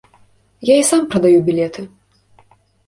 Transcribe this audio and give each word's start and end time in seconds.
І 0.67 0.71
я 0.71 0.79
сам 0.93 1.05
прадаю 1.11 1.45
білеты. 1.51 1.89